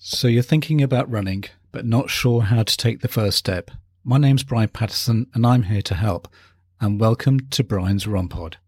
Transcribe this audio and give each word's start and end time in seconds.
So 0.00 0.28
you're 0.28 0.44
thinking 0.44 0.80
about 0.80 1.10
running, 1.10 1.46
but 1.72 1.84
not 1.84 2.08
sure 2.08 2.42
how 2.42 2.62
to 2.62 2.76
take 2.76 3.00
the 3.00 3.08
first 3.08 3.36
step. 3.36 3.72
My 4.04 4.16
name's 4.16 4.44
Brian 4.44 4.68
Patterson, 4.68 5.26
and 5.34 5.44
I'm 5.44 5.64
here 5.64 5.82
to 5.82 5.94
help. 5.96 6.28
And 6.80 7.00
welcome 7.00 7.40
to 7.50 7.64
Brian's 7.64 8.06
Run 8.06 8.28
Pod. 8.28 8.58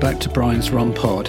Back 0.00 0.18
to 0.18 0.30
Brian's 0.30 0.70
Run 0.70 0.94
Pod. 0.94 1.28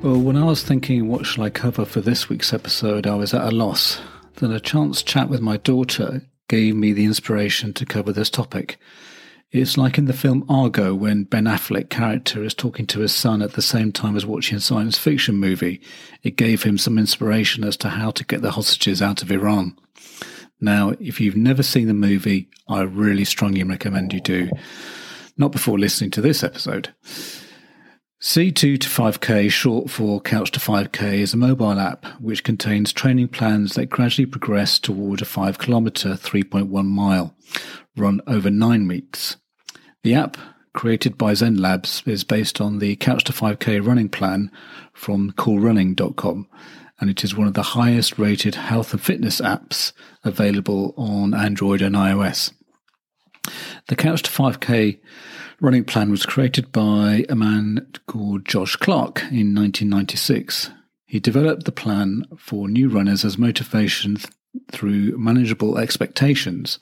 Well, 0.00 0.20
when 0.20 0.36
I 0.36 0.44
was 0.44 0.62
thinking 0.62 1.08
what 1.08 1.26
shall 1.26 1.42
I 1.42 1.50
cover 1.50 1.84
for 1.84 2.00
this 2.00 2.28
week's 2.28 2.52
episode, 2.52 3.04
I 3.04 3.16
was 3.16 3.34
at 3.34 3.42
a 3.42 3.50
loss. 3.50 4.00
Then 4.36 4.52
a 4.52 4.60
chance 4.60 5.02
chat 5.02 5.28
with 5.28 5.40
my 5.40 5.56
daughter 5.56 6.22
gave 6.46 6.76
me 6.76 6.92
the 6.92 7.04
inspiration 7.04 7.72
to 7.74 7.84
cover 7.84 8.12
this 8.12 8.30
topic. 8.30 8.78
It's 9.50 9.76
like 9.76 9.98
in 9.98 10.04
the 10.04 10.12
film 10.12 10.46
Argo 10.48 10.94
when 10.94 11.24
Ben 11.24 11.46
Affleck 11.46 11.90
character 11.90 12.44
is 12.44 12.54
talking 12.54 12.86
to 12.86 13.00
his 13.00 13.12
son 13.12 13.42
at 13.42 13.54
the 13.54 13.62
same 13.62 13.90
time 13.90 14.14
as 14.14 14.24
watching 14.24 14.58
a 14.58 14.60
science 14.60 14.96
fiction 14.96 15.34
movie. 15.34 15.82
It 16.22 16.36
gave 16.36 16.62
him 16.62 16.78
some 16.78 16.96
inspiration 16.96 17.64
as 17.64 17.76
to 17.78 17.88
how 17.88 18.12
to 18.12 18.24
get 18.24 18.40
the 18.40 18.52
hostages 18.52 19.02
out 19.02 19.20
of 19.20 19.32
Iran. 19.32 19.76
Now, 20.60 20.92
if 21.00 21.20
you've 21.20 21.36
never 21.36 21.64
seen 21.64 21.88
the 21.88 21.94
movie, 21.94 22.48
I 22.68 22.82
really 22.82 23.24
strongly 23.24 23.64
recommend 23.64 24.12
you 24.12 24.20
do. 24.20 24.48
Not 25.40 25.52
before 25.52 25.78
listening 25.78 26.10
to 26.10 26.20
this 26.20 26.44
episode. 26.44 26.92
C2 28.20 28.78
to 28.78 28.88
5K, 28.88 29.50
short 29.50 29.88
for 29.88 30.20
Couch 30.20 30.50
to 30.50 30.60
5K, 30.60 31.14
is 31.14 31.32
a 31.32 31.38
mobile 31.38 31.80
app 31.80 32.04
which 32.20 32.44
contains 32.44 32.92
training 32.92 33.28
plans 33.28 33.72
that 33.72 33.86
gradually 33.86 34.26
progress 34.26 34.78
toward 34.78 35.22
a 35.22 35.24
5 35.24 35.56
kilometer, 35.56 36.10
3.1 36.10 36.84
mile 36.84 37.34
run 37.96 38.20
over 38.26 38.50
nine 38.50 38.86
weeks. 38.86 39.38
The 40.02 40.12
app, 40.12 40.36
created 40.74 41.16
by 41.16 41.32
Zen 41.32 41.56
Labs, 41.56 42.02
is 42.04 42.22
based 42.22 42.60
on 42.60 42.78
the 42.78 42.96
Couch 42.96 43.24
to 43.24 43.32
5K 43.32 43.82
running 43.82 44.10
plan 44.10 44.50
from 44.92 45.32
coolrunning.com, 45.38 46.48
and 47.00 47.08
it 47.08 47.24
is 47.24 47.34
one 47.34 47.46
of 47.46 47.54
the 47.54 47.62
highest 47.62 48.18
rated 48.18 48.56
health 48.56 48.92
and 48.92 49.00
fitness 49.00 49.40
apps 49.40 49.94
available 50.22 50.92
on 50.98 51.32
Android 51.32 51.80
and 51.80 51.96
iOS. 51.96 52.52
The 53.88 53.96
Couch 53.96 54.22
to 54.22 54.30
5K 54.30 54.98
running 55.60 55.84
plan 55.84 56.10
was 56.10 56.26
created 56.26 56.72
by 56.72 57.24
a 57.28 57.34
man 57.34 57.86
called 58.06 58.46
Josh 58.46 58.76
Clark 58.76 59.20
in 59.24 59.54
1996. 59.54 60.70
He 61.06 61.20
developed 61.20 61.64
the 61.64 61.72
plan 61.72 62.24
for 62.38 62.68
new 62.68 62.88
runners 62.88 63.24
as 63.24 63.36
motivation 63.36 64.16
th- 64.16 64.28
through 64.70 65.18
manageable 65.18 65.76
expectations. 65.76 66.78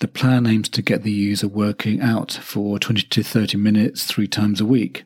The 0.00 0.08
plan 0.08 0.46
aims 0.46 0.68
to 0.70 0.82
get 0.82 1.02
the 1.02 1.10
user 1.10 1.48
working 1.48 2.00
out 2.00 2.32
for 2.32 2.78
20 2.78 3.02
to 3.02 3.22
30 3.22 3.56
minutes 3.56 4.04
three 4.04 4.28
times 4.28 4.60
a 4.60 4.64
week. 4.64 5.04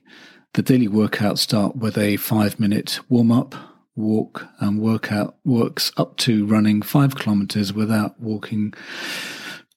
The 0.54 0.62
daily 0.62 0.88
workouts 0.88 1.38
start 1.38 1.76
with 1.76 1.96
a 1.96 2.18
five 2.18 2.60
minute 2.60 3.00
warm 3.08 3.32
up, 3.32 3.54
walk, 3.96 4.46
and 4.58 4.78
workout 4.78 5.36
works 5.44 5.92
up 5.96 6.18
to 6.18 6.44
running 6.44 6.82
five 6.82 7.14
kilometers 7.14 7.72
without 7.72 8.20
walking 8.20 8.74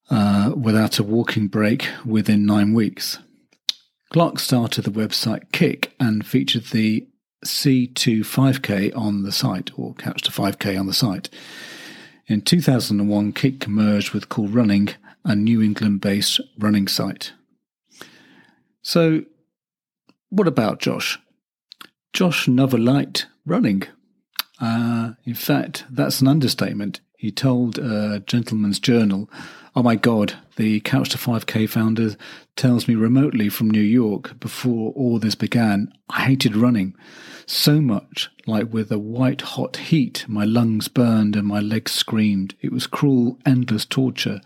uh, 0.09 0.53
without 0.55 0.99
a 0.99 1.03
walking 1.03 1.47
break 1.47 1.87
within 2.05 2.45
nine 2.45 2.73
weeks. 2.73 3.19
Clark 4.11 4.39
started 4.39 4.83
the 4.83 4.91
website 4.91 5.51
Kick 5.51 5.93
and 5.99 6.25
featured 6.25 6.65
the 6.65 7.07
C2 7.45 8.21
5K 8.21 8.95
on 8.95 9.23
the 9.23 9.31
site, 9.31 9.71
or 9.77 9.93
Couch 9.95 10.21
to 10.23 10.31
5K 10.31 10.79
on 10.79 10.87
the 10.87 10.93
site. 10.93 11.29
In 12.27 12.41
2001, 12.41 13.33
Kick 13.33 13.67
merged 13.67 14.13
with 14.13 14.29
Cool 14.29 14.47
Running, 14.47 14.89
a 15.23 15.35
New 15.35 15.61
England 15.61 16.01
based 16.01 16.39
running 16.57 16.87
site. 16.87 17.33
So, 18.81 19.23
what 20.29 20.47
about 20.47 20.79
Josh? 20.79 21.19
Josh 22.13 22.47
never 22.47 22.77
liked 22.77 23.27
running. 23.45 23.83
Uh, 24.59 25.13
in 25.25 25.33
fact, 25.33 25.85
that's 25.89 26.21
an 26.21 26.27
understatement. 26.27 27.01
He 27.17 27.31
told 27.31 27.77
a 27.77 28.21
Gentleman's 28.25 28.79
Journal 28.79 29.29
Oh 29.77 29.83
my 29.83 29.97
God, 29.97 30.35
the 30.55 30.79
Couch 30.79 31.09
to 31.09 31.17
5K 31.17 31.67
founder 31.67 32.15
tells 32.55 32.87
me 32.87 32.95
remotely 32.95 33.49
from 33.49 33.69
New 33.69 33.81
York 33.81 34.39
before 34.39 34.93
all 34.93 35.19
this 35.19 35.35
began, 35.35 35.91
I 36.09 36.21
hated 36.21 36.55
running 36.55 36.95
so 37.45 37.81
much, 37.81 38.31
like 38.47 38.71
with 38.71 38.89
a 38.89 38.97
white 38.97 39.41
hot 39.41 39.75
heat, 39.75 40.23
my 40.29 40.45
lungs 40.45 40.87
burned 40.87 41.35
and 41.35 41.45
my 41.45 41.59
legs 41.59 41.91
screamed. 41.91 42.55
It 42.61 42.71
was 42.71 42.87
cruel, 42.87 43.37
endless 43.45 43.83
torture. 43.83 44.39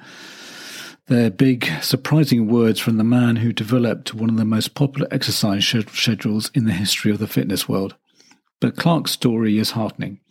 They're 1.05 1.29
big, 1.29 1.69
surprising 1.83 2.47
words 2.47 2.79
from 2.79 2.97
the 2.97 3.03
man 3.03 3.35
who 3.35 3.53
developed 3.53 4.15
one 4.15 4.31
of 4.31 4.37
the 4.37 4.45
most 4.45 4.73
popular 4.73 5.07
exercise 5.11 5.63
schedules 5.63 6.49
in 6.55 6.65
the 6.65 6.73
history 6.73 7.11
of 7.11 7.19
the 7.19 7.27
fitness 7.27 7.69
world. 7.69 7.93
But 8.59 8.77
Clark's 8.77 9.11
story 9.11 9.59
is 9.59 9.71
heartening. 9.71 10.21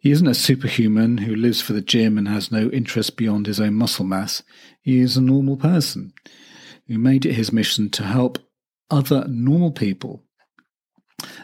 He 0.00 0.12
isn't 0.12 0.26
a 0.26 0.34
superhuman 0.34 1.18
who 1.18 1.34
lives 1.34 1.60
for 1.60 1.72
the 1.72 1.80
gym 1.80 2.16
and 2.16 2.28
has 2.28 2.52
no 2.52 2.68
interest 2.70 3.16
beyond 3.16 3.46
his 3.46 3.60
own 3.60 3.74
muscle 3.74 4.04
mass. 4.04 4.42
He 4.80 5.00
is 5.00 5.16
a 5.16 5.20
normal 5.20 5.56
person 5.56 6.12
who 6.86 6.98
made 6.98 7.26
it 7.26 7.34
his 7.34 7.52
mission 7.52 7.90
to 7.90 8.04
help 8.04 8.38
other 8.90 9.26
normal 9.28 9.72
people. 9.72 10.22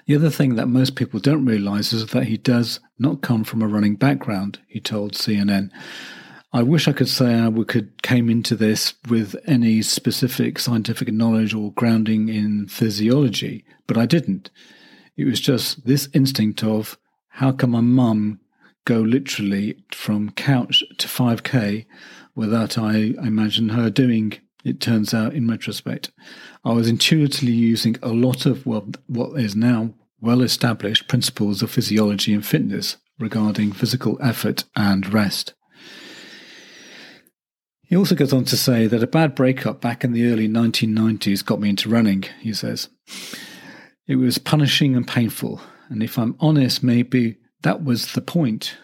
The 0.07 0.15
other 0.15 0.31
thing 0.31 0.55
that 0.55 0.69
most 0.69 0.95
people 0.95 1.19
don't 1.19 1.45
realize 1.45 1.93
is 1.93 2.07
that 2.07 2.25
he 2.25 2.37
does 2.37 2.79
not 2.97 3.23
come 3.23 3.43
from 3.43 3.61
a 3.61 3.67
running 3.67 3.97
background, 3.97 4.61
he 4.69 4.81
told 4.81 5.15
CNN. 5.15 5.71
I 6.53 6.63
wish 6.63 6.87
I 6.87 6.93
could 6.93 7.09
say 7.09 7.41
I 7.41 7.51
could 7.67 8.03
came 8.05 8.31
into 8.31 8.55
this 8.55 8.95
with 9.09 9.35
any 9.45 9.83
specific 9.83 10.61
scientific 10.61 11.13
knowledge 11.13 11.53
or 11.53 11.73
grounding 11.73 12.29
in 12.29 12.69
physiology, 12.69 13.65
but 13.89 13.99
I 13.99 14.07
didn't. 14.07 14.51
It 15.17 15.25
was 15.25 15.41
just 15.41 15.85
this 15.85 16.09
instinct 16.13 16.63
of 16.63 16.97
how 17.29 17.51
can 17.51 17.71
my 17.71 17.81
mum 17.81 18.39
go 18.85 19.01
literally 19.01 19.77
from 19.93 20.31
couch 20.31 20.83
to 20.99 21.09
5k 21.09 21.87
without 22.35 22.77
I 22.79 23.15
imagine 23.23 23.71
her 23.71 23.91
doing 23.91 24.35
it 24.65 24.81
turns 24.81 25.13
out 25.13 25.35
in 25.35 25.47
retrospect. 25.47 26.11
I 26.65 26.73
was 26.73 26.89
intuitively 26.89 27.53
using 27.53 27.97
a 28.03 28.09
lot 28.09 28.47
of 28.47 28.65
well, 28.65 28.89
what 29.07 29.39
is 29.39 29.55
now 29.55 29.95
well 30.21 30.41
established 30.41 31.07
principles 31.07 31.63
of 31.63 31.71
physiology 31.71 32.33
and 32.33 32.45
fitness 32.45 32.97
regarding 33.19 33.73
physical 33.73 34.19
effort 34.23 34.65
and 34.75 35.13
rest. 35.13 35.53
He 37.83 37.95
also 37.95 38.15
goes 38.15 38.33
on 38.33 38.47
to 38.47 38.57
say 38.57 38.87
that 38.87 39.03
a 39.03 39.07
bad 39.07 39.35
breakup 39.35 39.81
back 39.83 40.03
in 40.03 40.13
the 40.13 40.27
early 40.33 40.49
1990s 40.49 41.45
got 41.45 41.61
me 41.61 41.69
into 41.69 41.91
running 41.91 42.25
he 42.41 42.55
says. 42.55 42.89
It 44.07 44.17
was 44.17 44.39
punishing 44.39 44.97
and 44.97 45.07
painful 45.07 45.61
and 45.91 46.03
if 46.03 46.19
i'm 46.19 46.35
honest 46.41 46.83
maybe 46.83 47.37
that 47.65 47.83
was 47.83 48.13
the 48.13 48.23
point. 48.23 48.77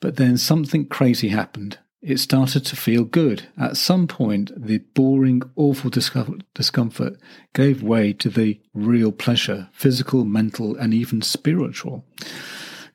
But 0.00 0.16
then 0.16 0.36
something 0.36 0.86
crazy 0.86 1.28
happened. 1.28 1.78
It 2.02 2.18
started 2.18 2.64
to 2.64 2.76
feel 2.76 3.04
good. 3.04 3.48
At 3.58 3.76
some 3.76 4.06
point, 4.06 4.50
the 4.56 4.78
boring, 4.78 5.42
awful 5.54 5.90
discomfort 5.90 7.16
gave 7.54 7.82
way 7.82 8.14
to 8.14 8.30
the 8.30 8.58
real 8.72 9.12
pleasure 9.12 9.68
physical, 9.72 10.24
mental, 10.24 10.74
and 10.76 10.94
even 10.94 11.20
spiritual. 11.20 12.06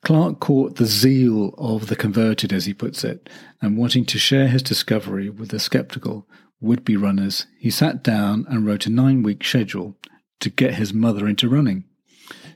Clark 0.03 0.39
caught 0.39 0.75
the 0.75 0.85
zeal 0.85 1.53
of 1.57 1.87
the 1.87 1.95
converted, 1.95 2.51
as 2.51 2.65
he 2.65 2.73
puts 2.73 3.03
it, 3.03 3.29
and 3.61 3.77
wanting 3.77 4.05
to 4.05 4.19
share 4.19 4.47
his 4.47 4.63
discovery 4.63 5.29
with 5.29 5.49
the 5.49 5.59
skeptical 5.59 6.27
would 6.61 6.83
be 6.83 6.97
runners, 6.97 7.45
he 7.59 7.69
sat 7.69 8.03
down 8.03 8.45
and 8.49 8.65
wrote 8.65 8.85
a 8.85 8.89
nine 8.89 9.23
week 9.23 9.43
schedule 9.43 9.97
to 10.39 10.49
get 10.49 10.75
his 10.75 10.93
mother 10.93 11.27
into 11.27 11.49
running. 11.49 11.85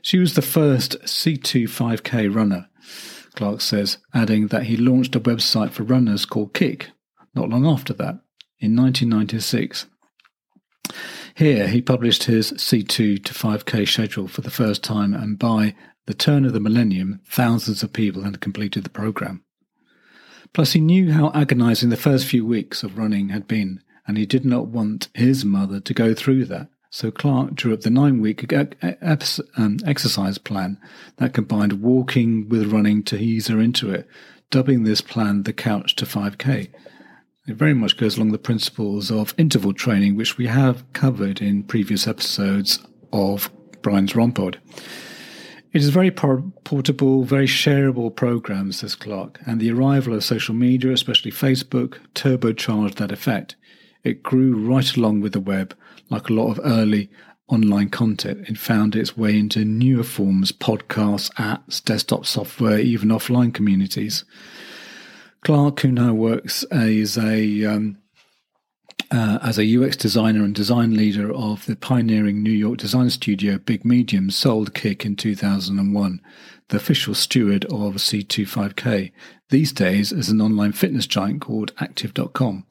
She 0.02 0.18
was 0.18 0.34
the 0.34 0.42
first 0.42 1.00
C2 1.02 1.64
5K 1.64 2.34
runner, 2.34 2.68
Clark 3.34 3.60
says, 3.60 3.98
adding 4.14 4.48
that 4.48 4.64
he 4.64 4.76
launched 4.76 5.14
a 5.14 5.20
website 5.20 5.70
for 5.70 5.82
runners 5.82 6.24
called 6.24 6.54
Kick 6.54 6.90
not 7.34 7.48
long 7.48 7.66
after 7.66 7.92
that, 7.94 8.20
in 8.58 8.76
1996. 8.76 9.86
Here, 11.34 11.68
he 11.68 11.80
published 11.80 12.24
his 12.24 12.52
C2 12.52 13.24
to 13.24 13.34
5K 13.34 13.88
schedule 13.88 14.28
for 14.28 14.40
the 14.40 14.50
first 14.50 14.82
time, 14.82 15.14
and 15.14 15.38
by 15.38 15.74
the 16.06 16.14
turn 16.14 16.44
of 16.44 16.52
the 16.52 16.60
millennium, 16.60 17.20
thousands 17.26 17.82
of 17.82 17.92
people 17.92 18.24
had 18.24 18.40
completed 18.40 18.84
the 18.84 18.90
program. 18.90 19.44
Plus, 20.52 20.72
he 20.72 20.80
knew 20.80 21.12
how 21.12 21.30
agonizing 21.32 21.90
the 21.90 21.96
first 21.96 22.26
few 22.26 22.44
weeks 22.44 22.82
of 22.82 22.98
running 22.98 23.28
had 23.28 23.46
been, 23.46 23.80
and 24.06 24.18
he 24.18 24.26
did 24.26 24.44
not 24.44 24.66
want 24.66 25.08
his 25.14 25.44
mother 25.44 25.78
to 25.78 25.94
go 25.94 26.12
through 26.12 26.44
that. 26.46 26.68
So 26.92 27.12
Clark 27.12 27.54
drew 27.54 27.72
up 27.72 27.82
the 27.82 27.90
nine 27.90 28.20
week 28.20 28.52
um, 28.52 29.76
exercise 29.86 30.38
plan 30.38 30.78
that 31.18 31.32
combined 31.32 31.80
walking 31.80 32.48
with 32.48 32.72
running 32.72 33.04
to 33.04 33.16
ease 33.16 33.46
her 33.46 33.60
into 33.60 33.90
it, 33.90 34.08
dubbing 34.50 34.82
this 34.82 35.00
plan 35.00 35.44
the 35.44 35.52
couch 35.52 35.94
to 35.96 36.04
5K. 36.04 36.68
It 37.46 37.56
very 37.56 37.74
much 37.74 37.96
goes 37.96 38.16
along 38.16 38.32
the 38.32 38.38
principles 38.38 39.08
of 39.10 39.34
interval 39.38 39.72
training, 39.72 40.16
which 40.16 40.36
we 40.36 40.48
have 40.48 40.84
covered 40.92 41.40
in 41.40 41.62
previous 41.62 42.08
episodes 42.08 42.80
of 43.12 43.50
Brian's 43.82 44.16
Run 44.16 44.32
Pod. 44.32 44.60
It 45.72 45.82
is 45.82 45.88
a 45.88 45.92
very 45.92 46.10
portable, 46.10 47.22
very 47.22 47.46
shareable 47.46 48.14
program, 48.14 48.72
says 48.72 48.96
Clark, 48.96 49.38
and 49.46 49.60
the 49.60 49.70
arrival 49.70 50.12
of 50.14 50.24
social 50.24 50.56
media, 50.56 50.92
especially 50.92 51.30
Facebook, 51.30 51.98
turbocharged 52.14 52.96
that 52.96 53.12
effect. 53.12 53.54
It 54.02 54.24
grew 54.24 54.56
right 54.56 54.96
along 54.96 55.20
with 55.20 55.32
the 55.32 55.40
web, 55.40 55.76
like 56.10 56.28
a 56.28 56.32
lot 56.32 56.50
of 56.50 56.60
early 56.64 57.08
online 57.48 57.88
content. 57.88 58.48
It 58.48 58.58
found 58.58 58.94
its 58.94 59.16
way 59.16 59.38
into 59.38 59.64
newer 59.64 60.04
forms, 60.04 60.52
podcasts, 60.52 61.32
apps, 61.34 61.82
desktop 61.82 62.26
software, 62.26 62.78
even 62.78 63.08
offline 63.08 63.52
communities. 63.52 64.24
Clark, 65.42 65.80
who 65.80 65.92
now 65.92 66.12
works 66.12 66.64
as 66.64 67.16
a 67.16 67.64
um, 67.64 67.96
uh, 69.10 69.38
as 69.42 69.58
a 69.58 69.76
UX 69.76 69.96
designer 69.96 70.44
and 70.44 70.54
design 70.54 70.94
leader 70.94 71.32
of 71.34 71.66
the 71.66 71.74
pioneering 71.74 72.42
New 72.42 72.50
York 72.50 72.78
design 72.78 73.10
studio 73.10 73.58
Big 73.58 73.84
Medium, 73.84 74.30
sold 74.30 74.74
Kick 74.74 75.04
in 75.04 75.16
2001, 75.16 76.20
the 76.68 76.76
official 76.76 77.14
steward 77.14 77.64
of 77.64 77.96
C25K, 77.96 79.10
these 79.48 79.72
days 79.72 80.12
as 80.12 80.28
an 80.28 80.40
online 80.40 80.72
fitness 80.72 81.06
giant 81.06 81.40
called 81.40 81.72
Active.com, 81.80 82.66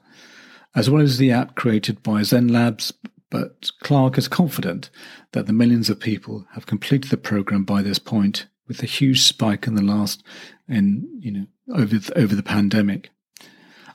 as 0.75 0.89
well 0.89 1.01
as 1.01 1.17
the 1.17 1.31
app 1.31 1.55
created 1.55 2.01
by 2.03 2.21
Zen 2.23 2.47
Labs. 2.47 2.93
But 3.29 3.71
Clark 3.81 4.17
is 4.17 4.27
confident 4.27 4.89
that 5.33 5.45
the 5.45 5.53
millions 5.53 5.89
of 5.89 5.99
people 5.99 6.45
have 6.53 6.65
completed 6.65 7.11
the 7.11 7.17
program 7.17 7.63
by 7.63 7.81
this 7.81 7.99
point, 7.99 8.47
with 8.67 8.81
a 8.83 8.87
huge 8.87 9.21
spike 9.21 9.67
in 9.67 9.75
the 9.75 9.83
last, 9.83 10.23
in 10.67 11.07
you 11.19 11.31
know, 11.31 11.47
over 11.75 11.97
the, 11.97 12.17
over 12.17 12.35
the 12.35 12.43
pandemic. 12.43 13.09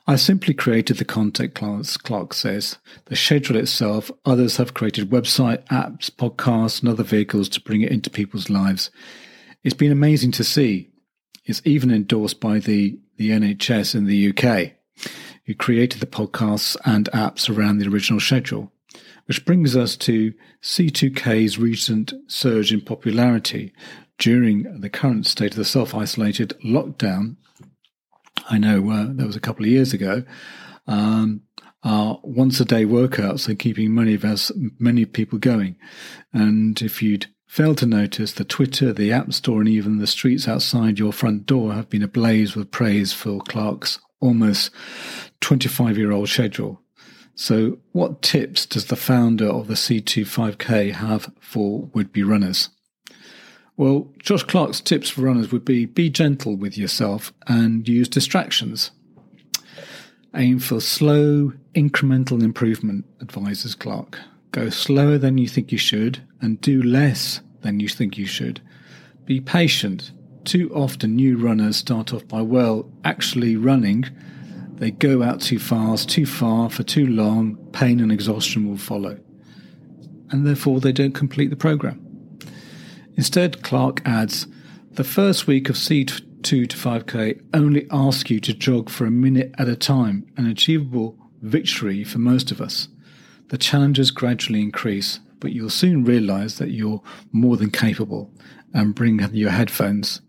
I 0.06 0.16
simply 0.16 0.52
created 0.52 0.98
the 0.98 1.04
content, 1.04 1.54
Clark 1.54 2.34
says. 2.34 2.76
The 3.06 3.16
schedule 3.16 3.56
itself, 3.56 4.10
others 4.26 4.58
have 4.58 4.74
created 4.74 5.08
website, 5.08 5.64
apps, 5.68 6.10
podcasts, 6.10 6.80
and 6.80 6.90
other 6.90 7.02
vehicles 7.02 7.48
to 7.50 7.60
bring 7.60 7.80
it 7.80 7.90
into 7.90 8.10
people's 8.10 8.50
lives. 8.50 8.90
It's 9.62 9.74
been 9.74 9.92
amazing 9.92 10.32
to 10.32 10.44
see. 10.44 10.90
It's 11.46 11.62
even 11.64 11.90
endorsed 11.90 12.38
by 12.38 12.58
the, 12.58 12.98
the 13.16 13.30
NHS 13.30 13.94
in 13.94 14.04
the 14.04 14.28
UK, 14.28 14.72
who 15.46 15.54
created 15.54 16.00
the 16.00 16.06
podcasts 16.06 16.76
and 16.84 17.08
apps 17.12 17.48
around 17.48 17.78
the 17.78 17.88
original 17.88 18.20
schedule. 18.20 18.73
Which 19.26 19.44
brings 19.44 19.74
us 19.76 19.96
to 19.98 20.34
C2K's 20.62 21.58
recent 21.58 22.12
surge 22.26 22.72
in 22.72 22.80
popularity 22.80 23.72
during 24.18 24.80
the 24.80 24.90
current 24.90 25.26
state 25.26 25.52
of 25.52 25.56
the 25.56 25.64
self 25.64 25.94
isolated 25.94 26.54
lockdown 26.64 27.36
I 28.48 28.58
know 28.58 28.90
uh, 28.90 29.06
that 29.10 29.26
was 29.26 29.36
a 29.36 29.40
couple 29.40 29.64
of 29.64 29.70
years 29.70 29.92
ago. 29.92 30.24
Um, 30.86 31.42
once 31.82 32.60
a 32.60 32.64
day 32.64 32.84
workouts 32.84 33.48
are 33.48 33.54
keeping 33.54 33.94
many 33.94 34.14
of 34.14 34.24
us, 34.24 34.50
many 34.78 35.04
people 35.04 35.38
going. 35.38 35.76
And 36.32 36.80
if 36.80 37.02
you'd 37.02 37.26
failed 37.46 37.78
to 37.78 37.86
notice, 37.86 38.32
the 38.32 38.44
Twitter, 38.44 38.92
the 38.92 39.12
App 39.12 39.32
Store, 39.32 39.60
and 39.60 39.68
even 39.68 39.98
the 39.98 40.06
streets 40.06 40.48
outside 40.48 40.98
your 40.98 41.12
front 41.12 41.46
door 41.46 41.72
have 41.72 41.88
been 41.88 42.02
ablaze 42.02 42.56
with 42.56 42.70
praise 42.70 43.12
for 43.12 43.40
Clark's 43.40 43.98
almost 44.20 44.70
25 45.40 45.98
year 45.98 46.12
old 46.12 46.28
schedule. 46.28 46.80
So, 47.36 47.78
what 47.92 48.22
tips 48.22 48.64
does 48.64 48.86
the 48.86 48.96
founder 48.96 49.46
of 49.46 49.66
the 49.66 49.74
C25K 49.74 50.92
have 50.92 51.32
for 51.40 51.90
would 51.92 52.12
be 52.12 52.22
runners? 52.22 52.68
Well, 53.76 54.08
Josh 54.20 54.44
Clark's 54.44 54.80
tips 54.80 55.10
for 55.10 55.22
runners 55.22 55.50
would 55.50 55.64
be 55.64 55.84
be 55.84 56.08
gentle 56.08 56.56
with 56.56 56.78
yourself 56.78 57.32
and 57.48 57.88
use 57.88 58.08
distractions. 58.08 58.92
Aim 60.36 60.60
for 60.60 60.80
slow, 60.80 61.52
incremental 61.74 62.42
improvement, 62.42 63.04
advises 63.20 63.74
Clark. 63.74 64.20
Go 64.52 64.70
slower 64.70 65.18
than 65.18 65.38
you 65.38 65.48
think 65.48 65.72
you 65.72 65.78
should 65.78 66.22
and 66.40 66.60
do 66.60 66.82
less 66.82 67.40
than 67.62 67.80
you 67.80 67.88
think 67.88 68.16
you 68.16 68.26
should. 68.26 68.60
Be 69.24 69.40
patient. 69.40 70.12
Too 70.44 70.72
often, 70.74 71.16
new 71.16 71.36
runners 71.36 71.76
start 71.76 72.12
off 72.12 72.28
by, 72.28 72.42
well, 72.42 72.88
actually 73.04 73.56
running. 73.56 74.04
They 74.76 74.90
go 74.90 75.22
out 75.22 75.40
too 75.40 75.58
fast, 75.58 76.08
too 76.08 76.26
far, 76.26 76.68
for 76.68 76.82
too 76.82 77.06
long, 77.06 77.56
pain 77.72 78.00
and 78.00 78.10
exhaustion 78.10 78.68
will 78.68 78.76
follow. 78.76 79.18
And 80.30 80.46
therefore, 80.46 80.80
they 80.80 80.92
don't 80.92 81.14
complete 81.14 81.50
the 81.50 81.56
program. 81.56 82.00
Instead, 83.16 83.62
Clark 83.62 84.02
adds, 84.04 84.46
the 84.92 85.04
first 85.04 85.46
week 85.46 85.68
of 85.68 85.76
C2 85.76 86.22
to 86.42 86.66
5K 86.66 87.40
only 87.54 87.86
asks 87.90 88.30
you 88.30 88.40
to 88.40 88.52
jog 88.52 88.90
for 88.90 89.06
a 89.06 89.10
minute 89.10 89.54
at 89.58 89.68
a 89.68 89.76
time, 89.76 90.26
an 90.36 90.46
achievable 90.46 91.16
victory 91.42 92.02
for 92.04 92.18
most 92.18 92.50
of 92.50 92.60
us. 92.60 92.88
The 93.48 93.58
challenges 93.58 94.10
gradually 94.10 94.60
increase, 94.60 95.20
but 95.38 95.52
you'll 95.52 95.70
soon 95.70 96.04
realize 96.04 96.58
that 96.58 96.70
you're 96.70 97.02
more 97.32 97.56
than 97.56 97.70
capable 97.70 98.32
and 98.72 98.94
bring 98.94 99.20
your 99.32 99.50
headphones, 99.50 100.20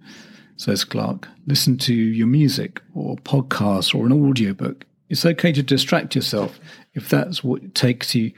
says 0.58 0.84
Clark. 0.84 1.28
Listen 1.46 1.78
to 1.80 1.94
your 1.94 2.28
music 2.28 2.82
or 2.94 3.16
podcast 3.18 3.94
or 3.94 4.06
an 4.06 4.12
audiobook. 4.12 4.86
It's 5.10 5.26
okay 5.26 5.52
to 5.52 5.62
distract 5.62 6.16
yourself 6.16 6.60
if 6.94 7.10
that's 7.10 7.44
what 7.44 7.76
takes 7.76 8.16
you 8.16 8.32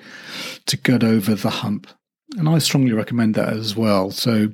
to 0.65 0.77
get 0.77 1.03
over 1.03 1.35
the 1.35 1.49
hump. 1.49 1.87
And 2.37 2.49
I 2.49 2.57
strongly 2.59 2.91
recommend 2.93 3.35
that 3.35 3.53
as 3.53 3.75
well. 3.75 4.11
So 4.11 4.49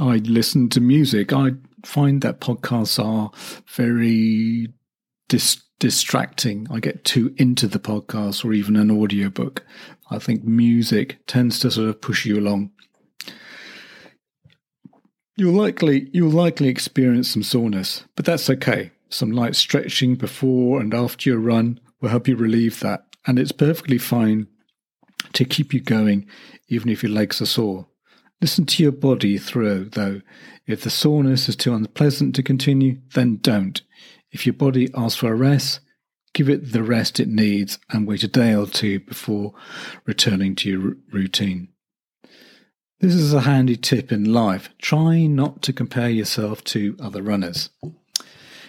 I 0.00 0.16
listen 0.16 0.68
to 0.70 0.80
music. 0.80 1.32
I 1.32 1.52
find 1.84 2.20
that 2.22 2.40
podcasts 2.40 3.02
are 3.02 3.30
very 3.74 4.68
dis- 5.28 5.62
distracting. 5.78 6.66
I 6.70 6.80
get 6.80 7.04
too 7.04 7.34
into 7.38 7.66
the 7.66 7.78
podcast 7.78 8.44
or 8.44 8.52
even 8.52 8.76
an 8.76 8.90
audiobook. 8.90 9.64
I 10.10 10.18
think 10.18 10.44
music 10.44 11.18
tends 11.26 11.58
to 11.60 11.70
sort 11.70 11.88
of 11.88 12.00
push 12.00 12.26
you 12.26 12.38
along. 12.38 12.72
You'll 15.38 15.54
likely 15.54 16.10
you'll 16.12 16.32
likely 16.32 16.66
experience 16.66 17.30
some 17.30 17.44
soreness, 17.44 18.02
but 18.16 18.24
that's 18.24 18.50
okay. 18.50 18.90
Some 19.08 19.30
light 19.30 19.54
stretching 19.54 20.16
before 20.16 20.80
and 20.80 20.92
after 20.92 21.30
your 21.30 21.38
run 21.38 21.78
will 22.00 22.08
help 22.08 22.26
you 22.26 22.34
relieve 22.34 22.80
that, 22.80 23.06
and 23.24 23.38
it's 23.38 23.52
perfectly 23.52 23.98
fine 23.98 24.48
to 25.34 25.44
keep 25.44 25.72
you 25.72 25.80
going 25.80 26.26
even 26.66 26.88
if 26.88 27.04
your 27.04 27.12
legs 27.12 27.40
are 27.40 27.46
sore. 27.46 27.86
Listen 28.40 28.66
to 28.66 28.82
your 28.82 28.90
body 28.90 29.38
through, 29.38 29.90
though. 29.90 30.22
If 30.66 30.82
the 30.82 30.90
soreness 30.90 31.48
is 31.48 31.54
too 31.54 31.72
unpleasant 31.72 32.34
to 32.34 32.42
continue, 32.42 32.98
then 33.14 33.36
don't. 33.36 33.80
If 34.32 34.44
your 34.44 34.54
body 34.54 34.88
asks 34.92 35.20
for 35.20 35.32
a 35.32 35.36
rest, 35.36 35.78
give 36.34 36.48
it 36.48 36.72
the 36.72 36.82
rest 36.82 37.20
it 37.20 37.28
needs 37.28 37.78
and 37.90 38.08
wait 38.08 38.24
a 38.24 38.28
day 38.28 38.56
or 38.56 38.66
two 38.66 38.98
before 38.98 39.54
returning 40.04 40.56
to 40.56 40.68
your 40.68 40.96
routine. 41.12 41.68
This 43.00 43.14
is 43.14 43.32
a 43.32 43.42
handy 43.42 43.76
tip 43.76 44.10
in 44.10 44.32
life. 44.32 44.70
Try 44.82 45.26
not 45.26 45.62
to 45.62 45.72
compare 45.72 46.08
yourself 46.08 46.64
to 46.64 46.96
other 46.98 47.22
runners. 47.22 47.70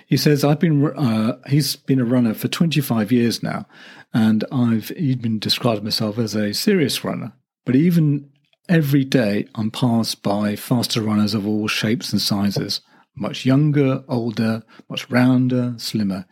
He 0.06 0.18
says, 0.18 0.44
I've 0.44 0.60
been, 0.60 0.86
uh, 0.86 1.40
he's 1.48 1.76
been 1.76 2.00
a 2.00 2.06
runner 2.06 2.36
for 2.36 2.48
25 2.48 3.12
years 3.12 3.42
now, 3.42 3.66
and 4.14 4.46
I've 4.52 4.92
even 4.92 5.40
described 5.40 5.84
myself 5.84 6.20
as 6.20 6.36
a 6.36 6.54
serious 6.54 7.04
runner. 7.04 7.34
But 7.66 7.76
even 7.76 8.30
every 8.68 9.04
day, 9.04 9.48
I'm 9.56 9.72
passed 9.72 10.22
by 10.22 10.56
faster 10.56 11.02
runners 11.02 11.34
of 11.34 11.48
all 11.48 11.68
shapes 11.68 12.12
and 12.12 12.22
sizes, 12.22 12.82
much 13.16 13.48
younger, 13.48 14.04
older, 14.08 14.62
much 14.92 15.10
rounder, 15.10 15.74
slimmer. 15.78 16.28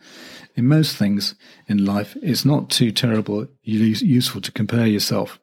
In 0.54 0.68
most 0.68 0.96
things 0.96 1.34
in 1.66 1.84
life, 1.84 2.16
it's 2.22 2.44
not 2.44 2.70
too 2.70 2.92
terrible, 2.92 3.48
useful 3.64 4.40
to 4.40 4.52
compare 4.52 4.86
yourself 4.86 5.40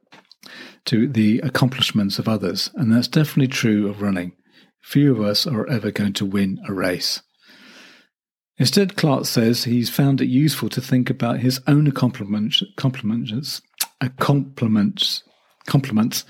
to 0.86 1.08
the 1.08 1.40
accomplishments 1.40 2.20
of 2.20 2.28
others, 2.28 2.70
and 2.76 2.92
that's 2.92 3.08
definitely 3.08 3.48
true 3.48 3.88
of 3.88 4.02
running. 4.02 4.34
Few 4.82 5.12
of 5.12 5.22
us 5.22 5.48
are 5.48 5.68
ever 5.68 5.92
going 5.92 6.14
to 6.14 6.26
win 6.26 6.60
a 6.68 6.74
race. 6.74 7.22
Instead, 8.58 8.96
Clark 8.96 9.26
says 9.26 9.64
he's 9.64 9.90
found 9.90 10.22
it 10.22 10.28
useful 10.28 10.70
to 10.70 10.82
think 10.82 11.10
about 11.10 11.40
his 11.40 11.60
own 11.68 11.88
accomplishments, 11.88 12.64
compliments, 12.78 13.62
compliments 14.18 15.24
compliments 15.66 16.24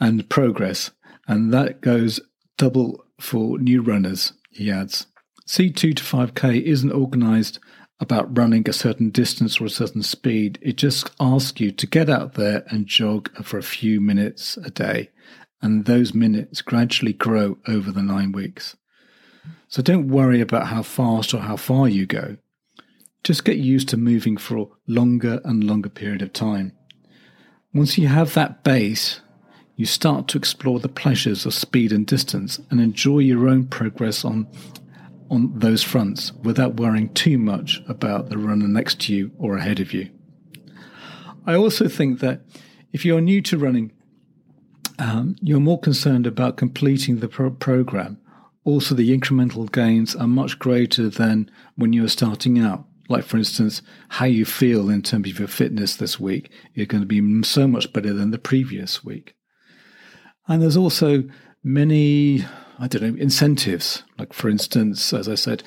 and 0.00 0.28
progress, 0.28 0.90
and 1.26 1.52
that 1.52 1.80
goes 1.80 2.20
double 2.56 3.04
for 3.20 3.58
new 3.58 3.82
runners, 3.82 4.32
he 4.50 4.70
adds. 4.70 5.06
C2 5.46 5.96
to 5.96 6.02
5K 6.02 6.62
isn't 6.62 6.92
organized 6.92 7.58
about 7.98 8.36
running 8.36 8.68
a 8.68 8.72
certain 8.72 9.10
distance 9.10 9.60
or 9.60 9.64
a 9.64 9.70
certain 9.70 10.02
speed. 10.02 10.58
It 10.60 10.76
just 10.76 11.10
asks 11.18 11.60
you 11.60 11.72
to 11.72 11.86
get 11.86 12.10
out 12.10 12.34
there 12.34 12.64
and 12.68 12.86
jog 12.86 13.30
for 13.42 13.58
a 13.58 13.62
few 13.62 14.00
minutes 14.00 14.56
a 14.58 14.70
day, 14.70 15.10
and 15.62 15.84
those 15.84 16.14
minutes 16.14 16.60
gradually 16.62 17.14
grow 17.14 17.58
over 17.66 17.90
the 17.90 18.02
nine 18.02 18.32
weeks. 18.32 18.76
So 19.68 19.82
don't 19.82 20.08
worry 20.08 20.40
about 20.40 20.68
how 20.68 20.82
fast 20.82 21.32
or 21.32 21.40
how 21.40 21.56
far 21.56 21.88
you 21.88 22.06
go. 22.06 22.36
Just 23.24 23.44
get 23.44 23.56
used 23.56 23.88
to 23.88 23.96
moving 23.96 24.36
for 24.36 24.56
a 24.56 24.66
longer 24.86 25.40
and 25.44 25.64
longer 25.64 25.88
period 25.88 26.22
of 26.22 26.32
time. 26.32 26.72
Once 27.74 27.98
you 27.98 28.06
have 28.06 28.34
that 28.34 28.62
base, 28.62 29.20
you 29.74 29.84
start 29.84 30.28
to 30.28 30.38
explore 30.38 30.80
the 30.80 30.88
pleasures 30.88 31.44
of 31.44 31.52
speed 31.52 31.92
and 31.92 32.06
distance 32.06 32.60
and 32.70 32.80
enjoy 32.80 33.18
your 33.18 33.48
own 33.48 33.66
progress 33.66 34.24
on 34.24 34.46
on 35.30 35.58
those 35.58 35.82
fronts 35.82 36.32
without 36.32 36.76
worrying 36.76 37.12
too 37.14 37.38
much 37.38 37.82
about 37.88 38.28
the 38.28 38.38
runner 38.38 38.68
next 38.68 39.00
to 39.02 39.14
you 39.14 39.32
or 39.38 39.56
ahead 39.56 39.80
of 39.80 39.92
you. 39.92 40.10
I 41.46 41.54
also 41.54 41.88
think 41.88 42.20
that 42.20 42.42
if 42.92 43.04
you're 43.04 43.20
new 43.20 43.40
to 43.42 43.58
running, 43.58 43.92
um, 44.98 45.36
you're 45.40 45.60
more 45.60 45.80
concerned 45.80 46.26
about 46.26 46.56
completing 46.56 47.20
the 47.20 47.28
pro- 47.28 47.50
program. 47.50 48.18
Also, 48.64 48.94
the 48.94 49.16
incremental 49.16 49.70
gains 49.70 50.16
are 50.16 50.26
much 50.26 50.58
greater 50.58 51.08
than 51.08 51.50
when 51.76 51.92
you're 51.92 52.08
starting 52.08 52.58
out. 52.58 52.84
Like, 53.08 53.24
for 53.24 53.36
instance, 53.36 53.82
how 54.08 54.24
you 54.24 54.44
feel 54.44 54.90
in 54.90 55.02
terms 55.02 55.30
of 55.30 55.38
your 55.38 55.48
fitness 55.48 55.94
this 55.94 56.18
week 56.18 56.50
is 56.74 56.88
going 56.88 57.02
to 57.02 57.06
be 57.06 57.42
so 57.44 57.68
much 57.68 57.92
better 57.92 58.12
than 58.12 58.32
the 58.32 58.38
previous 58.38 59.04
week. 59.04 59.34
And 60.48 60.60
there's 60.60 60.76
also 60.76 61.24
many, 61.62 62.44
I 62.78 62.88
don't 62.88 63.02
know, 63.02 63.20
incentives. 63.20 64.02
Like, 64.18 64.32
for 64.32 64.48
instance, 64.48 65.12
as 65.12 65.28
I 65.28 65.34
said, 65.34 65.62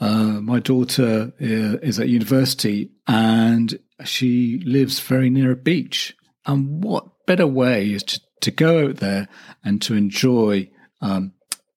uh, 0.00 0.40
my 0.40 0.60
daughter 0.60 1.32
is 1.38 1.98
at 1.98 2.08
university 2.08 2.90
and 3.06 3.78
she 4.04 4.60
lives 4.64 5.00
very 5.00 5.30
near 5.30 5.52
a 5.52 5.56
beach. 5.56 6.16
And 6.46 6.82
what 6.82 7.26
better 7.26 7.46
way 7.46 7.92
is 7.92 8.02
to, 8.04 8.20
to 8.42 8.50
go 8.50 8.88
out 8.88 8.96
there 8.96 9.28
and 9.64 9.80
to 9.82 9.94
enjoy 9.94 10.70
um, 11.00 11.32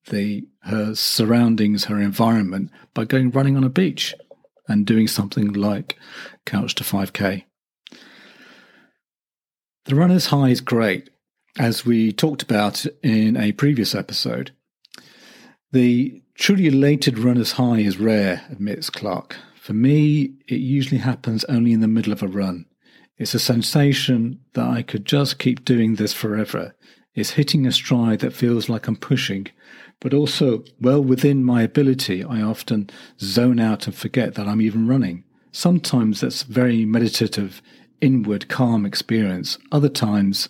the 0.06 0.46
her 0.62 0.94
surroundings, 0.94 1.84
her 1.84 2.00
environment 2.00 2.70
by 2.94 3.04
going 3.04 3.30
running 3.30 3.56
on 3.56 3.64
a 3.64 3.68
beach 3.68 4.14
and 4.68 4.86
doing 4.86 5.06
something 5.06 5.52
like 5.52 5.96
Couch 6.44 6.74
to 6.76 6.84
5K. 6.84 7.44
The 9.84 9.94
runner's 9.94 10.26
high 10.26 10.48
is 10.48 10.60
great, 10.60 11.10
as 11.56 11.86
we 11.86 12.12
talked 12.12 12.42
about 12.42 12.84
in 13.04 13.36
a 13.36 13.52
previous 13.52 13.94
episode. 13.94 14.50
The 15.72 16.22
truly 16.34 16.68
elated 16.68 17.18
runner's 17.18 17.52
high 17.52 17.78
is 17.78 17.98
rare, 17.98 18.44
admits 18.50 18.90
Clark. 18.90 19.36
For 19.60 19.72
me, 19.72 20.34
it 20.46 20.60
usually 20.60 21.00
happens 21.00 21.44
only 21.44 21.72
in 21.72 21.80
the 21.80 21.88
middle 21.88 22.12
of 22.12 22.22
a 22.22 22.28
run. 22.28 22.66
It's 23.18 23.34
a 23.34 23.38
sensation 23.40 24.40
that 24.52 24.68
I 24.68 24.82
could 24.82 25.04
just 25.04 25.38
keep 25.38 25.64
doing 25.64 25.94
this 25.94 26.12
forever. 26.12 26.74
It's 27.14 27.30
hitting 27.30 27.66
a 27.66 27.72
stride 27.72 28.20
that 28.20 28.34
feels 28.34 28.68
like 28.68 28.86
I'm 28.86 28.96
pushing, 28.96 29.48
but 30.00 30.12
also 30.12 30.62
well 30.80 31.02
within 31.02 31.42
my 31.42 31.62
ability. 31.62 32.22
I 32.22 32.42
often 32.42 32.90
zone 33.18 33.58
out 33.58 33.86
and 33.86 33.96
forget 33.96 34.34
that 34.34 34.46
I'm 34.46 34.60
even 34.60 34.86
running. 34.86 35.24
Sometimes 35.50 36.20
that's 36.20 36.42
very 36.42 36.84
meditative, 36.84 37.62
inward, 38.00 38.48
calm 38.48 38.84
experience. 38.86 39.58
Other 39.72 39.88
times 39.88 40.48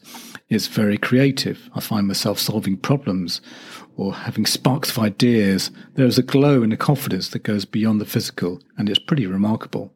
it's 0.48 0.66
very 0.66 0.98
creative. 0.98 1.68
I 1.74 1.80
find 1.80 2.06
myself 2.06 2.38
solving 2.38 2.76
problems 2.76 3.40
or 3.96 4.14
having 4.14 4.46
sparks 4.46 4.90
of 4.90 4.98
ideas. 4.98 5.70
There 5.94 6.06
is 6.06 6.18
a 6.18 6.22
glow 6.22 6.62
and 6.62 6.72
a 6.72 6.76
confidence 6.76 7.28
that 7.30 7.42
goes 7.42 7.64
beyond 7.64 8.00
the 8.00 8.04
physical, 8.04 8.60
and 8.76 8.88
it's 8.88 8.98
pretty 8.98 9.26
remarkable. 9.26 9.92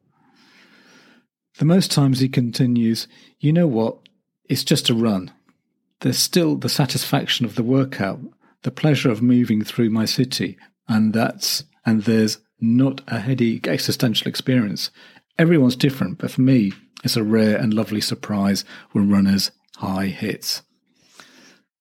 The 1.59 1.65
most 1.65 1.91
times 1.91 2.19
he 2.19 2.29
continues, 2.29 3.07
you 3.39 3.53
know 3.53 3.67
what? 3.67 3.97
It's 4.45 4.63
just 4.63 4.89
a 4.89 4.95
run. 4.95 5.31
There's 5.99 6.17
still 6.17 6.55
the 6.55 6.69
satisfaction 6.69 7.45
of 7.45 7.55
the 7.55 7.63
workout, 7.63 8.19
the 8.63 8.71
pleasure 8.71 9.11
of 9.11 9.21
moving 9.21 9.63
through 9.63 9.89
my 9.89 10.05
city, 10.05 10.57
and 10.87 11.13
that's 11.13 11.63
and 11.85 12.03
there's 12.03 12.39
not 12.59 13.01
a 13.07 13.19
heady 13.19 13.59
existential 13.65 14.27
experience. 14.27 14.91
Everyone's 15.41 15.75
different, 15.75 16.19
but 16.19 16.29
for 16.29 16.41
me, 16.41 16.71
it's 17.03 17.17
a 17.17 17.23
rare 17.23 17.57
and 17.57 17.73
lovely 17.73 17.99
surprise 17.99 18.63
when 18.91 19.09
runners 19.09 19.49
high 19.77 20.05
hits. 20.05 20.61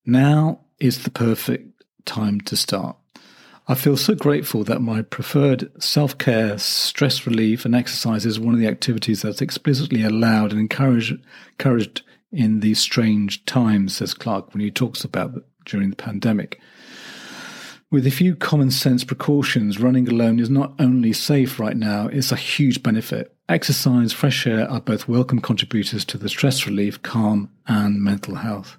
Now 0.07 0.61
is 0.79 1.03
the 1.03 1.11
perfect 1.11 1.85
time 2.07 2.41
to 2.41 2.57
start. 2.57 2.97
I 3.69 3.75
feel 3.75 3.99
so 3.99 4.15
grateful 4.15 4.65
that 4.65 4.81
my 4.81 5.03
preferred 5.03 5.71
self 5.79 6.17
care, 6.17 6.57
stress 6.57 7.27
relief, 7.27 7.67
and 7.67 7.75
exercise 7.75 8.25
is 8.25 8.41
one 8.41 8.55
of 8.55 8.61
the 8.61 8.67
activities 8.67 9.21
that's 9.21 9.43
explicitly 9.43 10.05
allowed 10.05 10.53
and 10.53 10.61
encouraged, 10.61 11.19
encouraged 11.51 12.01
in 12.33 12.61
these 12.61 12.79
strange 12.79 13.45
times, 13.45 13.97
says 13.97 14.15
Clark 14.15 14.55
when 14.55 14.63
he 14.63 14.71
talks 14.71 15.05
about 15.05 15.35
during 15.67 15.91
the 15.91 15.97
pandemic. 15.97 16.59
With 17.91 18.07
a 18.07 18.11
few 18.11 18.37
common 18.37 18.71
sense 18.71 19.05
precautions, 19.05 19.79
running 19.79 20.09
alone 20.09 20.39
is 20.39 20.49
not 20.49 20.73
only 20.79 21.13
safe 21.13 21.61
right 21.61 21.77
now, 21.77 22.07
it's 22.07 22.33
a 22.33 22.37
huge 22.37 22.83
benefit. 22.83 23.37
Exercise, 23.51 24.13
fresh 24.13 24.47
air 24.47 24.71
are 24.71 24.81
both 24.81 25.09
welcome 25.09 25.41
contributors 25.41 26.05
to 26.05 26.17
the 26.17 26.29
stress 26.29 26.67
relief, 26.67 27.03
calm, 27.03 27.51
and 27.67 28.01
mental 28.01 28.37
health. 28.37 28.77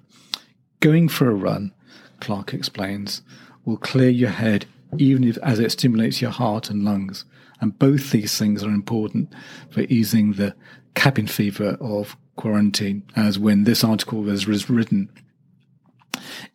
Going 0.80 1.10
for 1.10 1.28
a 1.28 1.34
run, 1.34 1.74
Clark 2.20 2.54
explains, 2.54 3.20
will 3.66 3.76
clear 3.76 4.08
your 4.08 4.30
head 4.30 4.64
even 4.96 5.24
if, 5.24 5.36
as 5.42 5.58
it 5.58 5.72
stimulates 5.72 6.22
your 6.22 6.30
heart 6.30 6.70
and 6.70 6.86
lungs. 6.86 7.26
And 7.60 7.78
both 7.78 8.12
these 8.12 8.38
things 8.38 8.64
are 8.64 8.70
important 8.70 9.30
for 9.68 9.82
easing 9.90 10.32
the 10.32 10.54
cabin 10.94 11.26
fever 11.26 11.76
of 11.78 12.16
quarantine, 12.36 13.02
as 13.14 13.38
when 13.38 13.64
this 13.64 13.84
article 13.84 14.22
was 14.22 14.48
written. 14.48 15.10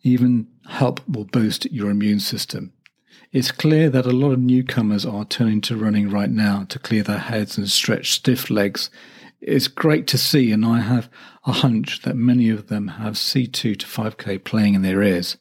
Even 0.02 0.48
help 0.66 1.08
will 1.08 1.24
boost 1.24 1.70
your 1.70 1.88
immune 1.88 2.18
system. 2.18 2.72
It's 3.30 3.52
clear 3.52 3.90
that 3.90 4.06
a 4.06 4.10
lot 4.10 4.32
of 4.32 4.38
newcomers 4.38 5.04
are 5.04 5.24
turning 5.24 5.60
to 5.62 5.76
running 5.76 6.08
right 6.08 6.30
now 6.30 6.64
to 6.70 6.78
clear 6.78 7.02
their 7.02 7.18
heads 7.18 7.58
and 7.58 7.68
stretch 7.68 8.12
stiff 8.12 8.50
legs. 8.50 8.88
It's 9.40 9.68
great 9.68 10.06
to 10.08 10.18
see, 10.18 10.50
and 10.50 10.64
I 10.64 10.80
have 10.80 11.10
a 11.44 11.52
hunch 11.52 12.02
that 12.02 12.16
many 12.16 12.48
of 12.48 12.68
them 12.68 12.88
have 12.88 13.14
C2 13.14 13.78
to 13.78 13.86
5K 13.86 14.42
playing 14.44 14.74
in 14.74 14.82
their 14.82 15.02
ears. 15.02 15.36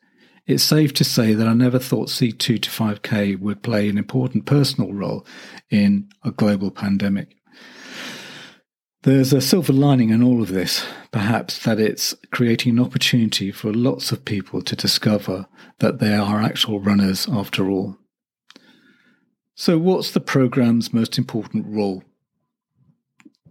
It's 0.46 0.64
safe 0.64 0.94
to 0.96 1.04
say 1.04 1.34
that 1.34 1.48
I 1.48 1.54
never 1.54 1.80
thought 1.80 2.10
C2 2.10 2.62
to 2.62 2.70
5K 2.70 3.40
would 3.40 3.64
play 3.64 3.90
an 3.90 3.98
important 3.98 4.46
personal 4.46 4.94
role 4.94 5.26
in 5.70 6.10
a 6.24 6.32
global 6.32 6.72
pandemic. 6.72 7.37
There's 9.04 9.32
a 9.32 9.42
silver 9.42 9.74
lining 9.74 10.10
in 10.10 10.24
all 10.24 10.42
of 10.42 10.50
this, 10.50 10.86
perhaps 11.12 11.64
that 11.64 11.80
it's 11.80 12.14
creating 12.32 12.74
an 12.74 12.84
opportunity 12.84 13.52
for 13.52 13.74
lots 13.74 14.12
of 14.12 14.26
people 14.26 14.62
to 14.64 14.76
discover 14.76 15.48
that 15.80 16.00
they 16.00 16.16
are 16.16 16.42
actual 16.42 16.80
runners 16.80 17.28
after 17.32 17.70
all. 17.70 17.98
So, 19.56 19.78
what's 19.78 20.12
the 20.12 20.20
program's 20.20 20.94
most 20.94 21.18
important 21.18 21.66
role? 21.68 22.04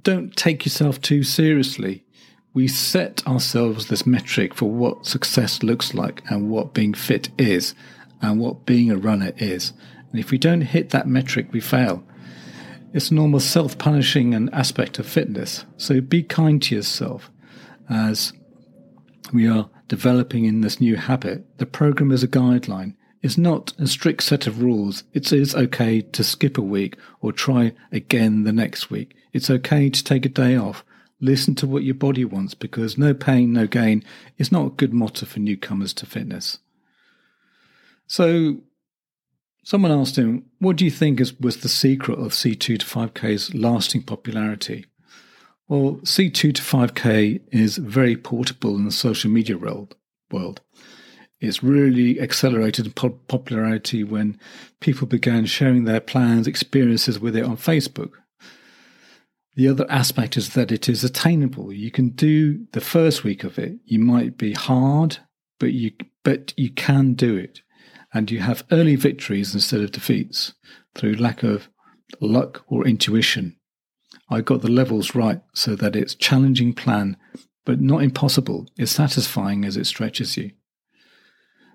Don't 0.02 0.36
take 0.36 0.64
yourself 0.64 1.00
too 1.00 1.22
seriously 1.22 2.06
we 2.56 2.66
set 2.66 3.22
ourselves 3.26 3.88
this 3.88 4.06
metric 4.06 4.54
for 4.54 4.70
what 4.70 5.04
success 5.04 5.62
looks 5.62 5.92
like 5.92 6.22
and 6.30 6.48
what 6.48 6.72
being 6.72 6.94
fit 6.94 7.28
is 7.36 7.74
and 8.22 8.40
what 8.40 8.64
being 8.64 8.90
a 8.90 8.96
runner 8.96 9.32
is. 9.36 9.74
And 10.10 10.18
if 10.18 10.30
we 10.30 10.38
don't 10.38 10.62
hit 10.62 10.88
that 10.88 11.06
metric, 11.06 11.48
we 11.52 11.60
fail. 11.60 12.02
It's 12.96 13.10
a 13.10 13.14
normal 13.14 13.40
self 13.40 13.78
punishing 13.78 14.34
an 14.34 14.48
aspect 14.52 14.98
of 14.98 15.06
fitness. 15.06 15.64
So 15.76 16.00
be 16.00 16.22
kind 16.22 16.60
to 16.62 16.74
yourself 16.74 17.30
as 17.88 18.32
we 19.32 19.48
are 19.48 19.70
developing 19.86 20.46
in 20.46 20.62
this 20.62 20.80
new 20.80 20.96
habit. 20.96 21.58
The 21.58 21.66
program 21.66 22.10
is 22.10 22.22
a 22.22 22.28
guideline. 22.28 22.94
It's 23.22 23.38
not 23.38 23.72
a 23.78 23.86
strict 23.86 24.22
set 24.22 24.46
of 24.46 24.62
rules. 24.62 25.04
It 25.12 25.32
is 25.32 25.54
okay 25.54 26.00
to 26.00 26.24
skip 26.24 26.58
a 26.58 26.62
week 26.62 26.96
or 27.20 27.32
try 27.32 27.72
again 27.92 28.44
the 28.44 28.52
next 28.52 28.90
week. 28.90 29.14
It's 29.32 29.50
okay 29.50 29.90
to 29.90 30.04
take 30.04 30.26
a 30.26 30.30
day 30.30 30.56
off 30.56 30.84
Listen 31.20 31.54
to 31.56 31.66
what 31.66 31.82
your 31.82 31.94
body 31.94 32.24
wants 32.24 32.54
because 32.54 32.98
no 32.98 33.14
pain, 33.14 33.52
no 33.52 33.66
gain 33.66 34.04
is 34.36 34.52
not 34.52 34.66
a 34.66 34.70
good 34.70 34.92
motto 34.92 35.24
for 35.24 35.40
newcomers 35.40 35.94
to 35.94 36.04
fitness. 36.06 36.58
So, 38.06 38.58
someone 39.66 39.90
asked 39.90 40.16
him, 40.16 40.44
What 40.60 40.76
do 40.76 40.84
you 40.84 40.90
think 40.90 41.20
is, 41.20 41.38
was 41.38 41.58
the 41.58 41.68
secret 41.68 42.18
of 42.18 42.32
C2 42.32 42.78
to 42.78 42.86
5K's 42.86 43.54
lasting 43.54 44.04
popularity? 44.04 44.86
Well, 45.68 45.96
C2 46.04 46.54
to 46.54 46.62
5K 46.62 47.42
is 47.50 47.76
very 47.76 48.16
portable 48.16 48.76
in 48.76 48.84
the 48.84 48.92
social 48.92 49.30
media 49.30 49.58
world. 49.58 49.96
It's 51.40 51.62
really 51.62 52.20
accelerated 52.20 52.86
in 52.86 52.92
popularity 52.92 54.04
when 54.04 54.38
people 54.80 55.06
began 55.06 55.44
sharing 55.44 55.84
their 55.84 56.00
plans, 56.00 56.46
experiences 56.46 57.18
with 57.18 57.36
it 57.36 57.44
on 57.44 57.56
Facebook. 57.56 58.12
The 59.56 59.68
other 59.68 59.86
aspect 59.90 60.36
is 60.36 60.50
that 60.50 60.70
it 60.70 60.88
is 60.88 61.02
attainable. 61.02 61.72
You 61.72 61.90
can 61.90 62.10
do 62.10 62.66
the 62.72 62.80
first 62.80 63.24
week 63.24 63.42
of 63.42 63.58
it. 63.58 63.76
You 63.84 63.98
might 63.98 64.38
be 64.38 64.52
hard, 64.52 65.18
but 65.58 65.72
you 65.72 65.92
but 66.22 66.52
you 66.56 66.70
can 66.70 67.14
do 67.14 67.36
it. 67.36 67.62
And 68.16 68.30
you 68.30 68.38
have 68.38 68.64
early 68.72 68.96
victories 68.96 69.52
instead 69.52 69.82
of 69.82 69.92
defeats 69.92 70.54
through 70.94 71.16
lack 71.16 71.42
of 71.42 71.68
luck 72.18 72.64
or 72.66 72.86
intuition. 72.86 73.58
I 74.30 74.40
got 74.40 74.62
the 74.62 74.70
levels 74.70 75.14
right 75.14 75.42
so 75.52 75.76
that 75.76 75.94
it's 75.94 76.14
challenging 76.14 76.72
plan, 76.72 77.18
but 77.66 77.78
not 77.78 78.02
impossible. 78.02 78.68
It's 78.78 78.90
satisfying 78.90 79.66
as 79.66 79.76
it 79.76 79.84
stretches 79.84 80.38
you. 80.38 80.52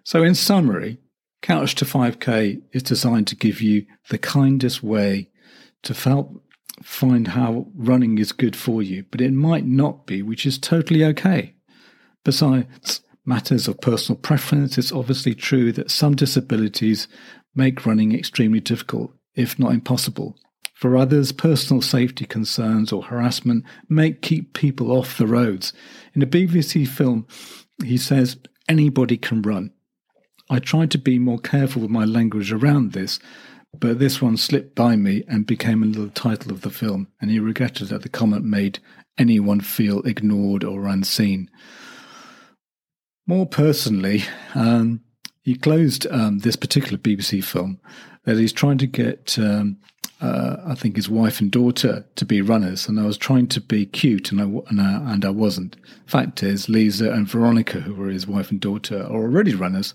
So 0.04 0.24
in 0.24 0.34
summary, 0.34 0.98
Couch 1.44 1.76
to 1.76 1.86
5K 1.86 2.64
is 2.74 2.82
designed 2.82 3.28
to 3.28 3.36
give 3.36 3.62
you 3.62 3.86
the 4.10 4.18
kindest 4.18 4.82
way 4.82 5.30
to 5.84 5.94
help 5.94 6.44
find 6.82 7.28
how 7.28 7.68
running 7.76 8.18
is 8.18 8.32
good 8.32 8.56
for 8.56 8.82
you, 8.82 9.06
but 9.12 9.22
it 9.22 9.32
might 9.32 9.68
not 9.68 10.08
be, 10.08 10.24
which 10.24 10.48
is 10.48 10.58
totally 10.58 11.06
okay. 11.06 11.54
Besides 12.24 13.02
matters 13.26 13.68
of 13.68 13.82
personal 13.82 14.20
preference, 14.20 14.78
it's 14.78 14.92
obviously 14.92 15.36
true 15.36 15.72
that 15.74 15.92
some 15.92 16.16
disabilities 16.16 17.08
make 17.56 17.86
running 17.86 18.14
extremely 18.14 18.60
difficult, 18.60 19.14
if 19.36 19.60
not 19.60 19.74
impossible. 19.74 20.36
For 20.74 20.98
others, 20.98 21.32
personal 21.32 21.82
safety 21.82 22.26
concerns 22.26 22.92
or 22.92 23.04
harassment 23.04 23.66
may 23.88 24.14
keep 24.14 24.54
people 24.54 24.92
off 24.92 25.18
the 25.18 25.28
roads. 25.28 25.74
In 26.16 26.24
a 26.24 26.28
BBC 26.28 26.88
film, 26.88 27.28
he 27.84 27.98
says, 27.98 28.38
anybody 28.68 29.18
can 29.18 29.44
run. 29.44 29.72
I 30.50 30.60
tried 30.60 30.92
to 30.92 30.98
be 30.98 31.20
more 31.20 31.40
careful 31.40 31.84
with 31.84 31.92
my 31.92 32.06
language 32.06 32.52
around 32.52 32.94
this, 32.94 33.20
but 33.80 34.00
this 34.00 34.22
one 34.22 34.38
slipped 34.38 34.76
by 34.76 34.96
me 34.96 35.24
and 35.28 35.46
became 35.46 35.84
a 35.84 35.86
little 35.86 36.10
title 36.10 36.52
of 36.52 36.62
the 36.62 36.70
film, 36.70 37.08
and 37.22 37.30
he 37.30 37.40
regretted 37.40 37.90
that 37.90 38.02
the 38.02 38.10
comment 38.10 38.44
made 38.44 38.80
anyone 39.18 39.62
feel 39.62 40.02
ignored 40.02 40.64
or 40.64 40.88
unseen. 40.88 41.50
More 43.32 43.46
personally, 43.46 44.26
um, 44.56 45.00
he 45.42 45.56
closed 45.56 46.06
um, 46.12 46.40
this 46.40 46.58
particular 46.58 46.98
BBC 46.98 47.42
film 47.42 47.80
that 48.26 48.38
he's 48.38 48.52
trying 48.52 48.78
to 48.80 48.86
get, 48.86 49.40
um, 49.40 49.78
uh, 50.20 50.58
I 50.66 50.76
think, 50.76 50.98
his 50.98 51.08
wife 51.08 51.40
and 51.40 51.50
daughter 51.50 52.06
to 52.18 52.26
be 52.26 52.42
runners, 52.42 52.90
and 52.90 53.00
I 53.00 53.06
was 53.06 53.18
trying 53.18 53.48
to 53.48 53.62
be 53.62 53.86
cute, 53.86 54.34
and 54.34 54.42
I 54.42 54.44
and 54.70 54.82
I, 54.82 55.14
and 55.14 55.24
I 55.24 55.30
wasn't. 55.30 55.78
Fact 56.08 56.44
is, 56.44 56.68
Lisa 56.68 57.10
and 57.10 57.26
Veronica, 57.26 57.80
who 57.80 57.96
were 57.96 58.10
his 58.10 58.28
wife 58.28 58.52
and 58.52 58.60
daughter, 58.60 59.02
are 59.04 59.24
already 59.24 59.56
runners, 59.56 59.94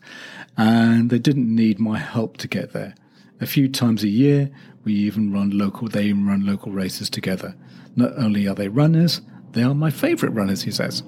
and 0.57 1.11
they 1.11 1.19
didn't 1.19 1.55
need 1.55 1.79
my 1.79 1.99
help 1.99 2.39
to 2.39 2.49
get 2.49 2.73
there. 2.73 2.95
A 3.43 3.47
few 3.47 3.69
times 3.69 4.03
a 4.03 4.09
year, 4.09 4.51
we 4.83 4.95
even 4.95 5.31
run 5.31 5.51
local. 5.51 5.89
They 5.89 6.05
even 6.05 6.27
run 6.27 6.47
local 6.47 6.73
races 6.73 7.11
together. 7.11 7.55
Not 7.97 8.13
only 8.17 8.49
are 8.49 8.55
they 8.55 8.69
runners, 8.69 9.21
they 9.51 9.63
are 9.63 9.75
my 9.75 9.91
favourite 9.91 10.35
runners. 10.35 10.63
He 10.63 10.71
says. 10.71 11.03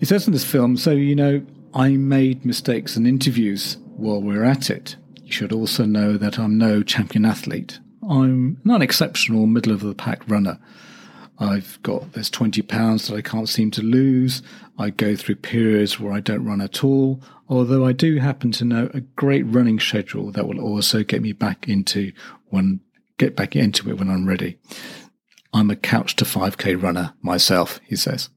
He 0.00 0.06
says 0.06 0.26
in 0.26 0.32
this 0.32 0.50
film, 0.50 0.78
so 0.78 0.92
you 0.92 1.14
know, 1.14 1.44
I 1.74 1.90
made 1.90 2.46
mistakes 2.46 2.96
in 2.96 3.06
interviews 3.06 3.76
while 3.96 4.22
we're 4.22 4.44
at 4.44 4.70
it. 4.70 4.96
You 5.22 5.30
should 5.30 5.52
also 5.52 5.84
know 5.84 6.16
that 6.16 6.38
I'm 6.38 6.56
no 6.56 6.82
champion 6.82 7.26
athlete. 7.26 7.78
I'm 8.08 8.58
not 8.64 8.76
an 8.76 8.82
exceptional 8.82 9.46
middle 9.46 9.74
of 9.74 9.80
the 9.80 9.94
pack 9.94 10.26
runner. 10.26 10.58
I've 11.38 11.78
got 11.82 12.14
there's 12.14 12.30
20 12.30 12.62
pounds 12.62 13.08
that 13.08 13.16
I 13.16 13.20
can't 13.20 13.48
seem 13.48 13.70
to 13.72 13.82
lose. 13.82 14.42
I 14.78 14.88
go 14.88 15.14
through 15.14 15.36
periods 15.36 16.00
where 16.00 16.14
I 16.14 16.20
don't 16.20 16.46
run 16.46 16.62
at 16.62 16.82
all, 16.82 17.22
although 17.46 17.84
I 17.84 17.92
do 17.92 18.16
happen 18.16 18.52
to 18.52 18.64
know 18.64 18.90
a 18.94 19.00
great 19.00 19.42
running 19.42 19.78
schedule 19.78 20.32
that 20.32 20.48
will 20.48 20.60
also 20.60 21.04
get 21.04 21.20
me 21.20 21.32
back 21.32 21.68
into 21.68 22.12
when 22.48 22.80
get 23.18 23.36
back 23.36 23.54
into 23.54 23.90
it 23.90 23.98
when 23.98 24.08
I'm 24.08 24.26
ready. 24.26 24.58
I'm 25.52 25.70
a 25.70 25.76
couch 25.76 26.16
to 26.16 26.24
5k 26.24 26.82
runner 26.82 27.12
myself, 27.20 27.80
he 27.84 27.96
says. 27.96 28.30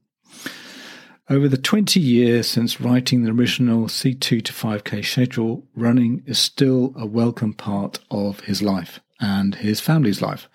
Over 1.30 1.48
the 1.48 1.56
20 1.56 2.00
years 2.00 2.46
since 2.46 2.82
writing 2.82 3.22
the 3.22 3.30
original 3.30 3.86
C2 3.86 4.44
to 4.44 4.52
5K 4.52 5.02
schedule, 5.02 5.66
running 5.74 6.22
is 6.26 6.38
still 6.38 6.92
a 6.98 7.06
welcome 7.06 7.54
part 7.54 7.98
of 8.10 8.40
his 8.40 8.60
life 8.60 9.00
and 9.18 9.54
his 9.54 9.80
family's 9.80 10.20
life. 10.20 10.50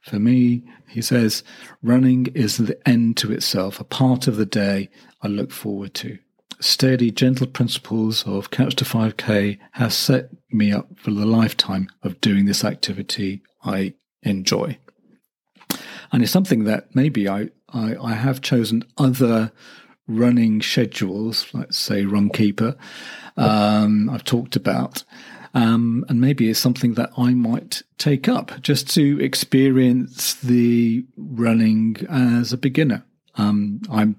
For 0.00 0.18
me, 0.18 0.64
he 0.88 1.02
says, 1.02 1.44
running 1.84 2.26
is 2.34 2.56
the 2.56 2.76
end 2.88 3.16
to 3.18 3.30
itself, 3.30 3.78
a 3.78 3.84
part 3.84 4.26
of 4.26 4.34
the 4.34 4.44
day 4.44 4.90
I 5.22 5.28
look 5.28 5.52
forward 5.52 5.94
to. 5.94 6.18
Steady, 6.58 7.12
gentle 7.12 7.46
principles 7.46 8.26
of 8.26 8.50
Couch 8.50 8.74
to 8.76 8.84
5K 8.84 9.58
have 9.72 9.92
set 9.92 10.30
me 10.50 10.72
up 10.72 10.88
for 10.98 11.12
the 11.12 11.26
lifetime 11.26 11.88
of 12.02 12.20
doing 12.20 12.46
this 12.46 12.64
activity 12.64 13.40
I 13.62 13.94
enjoy. 14.24 14.78
And 16.10 16.24
it's 16.24 16.32
something 16.32 16.64
that 16.64 16.92
maybe 16.92 17.28
I, 17.28 17.50
I, 17.68 17.94
I 17.94 18.14
have 18.14 18.40
chosen 18.40 18.82
other 18.96 19.52
running 20.08 20.62
schedules, 20.62 21.46
let's 21.52 21.76
say 21.76 22.02
Runkeeper, 22.04 22.76
um, 23.36 24.10
I've 24.10 24.24
talked 24.24 24.56
about. 24.56 25.04
Um, 25.54 26.04
and 26.08 26.20
maybe 26.20 26.50
it's 26.50 26.58
something 26.58 26.94
that 26.94 27.10
I 27.16 27.32
might 27.34 27.82
take 27.96 28.28
up 28.28 28.52
just 28.60 28.92
to 28.94 29.18
experience 29.20 30.34
the 30.34 31.04
running 31.16 31.96
as 32.10 32.52
a 32.52 32.58
beginner. 32.58 33.04
Um, 33.36 33.80
I'm 33.90 34.16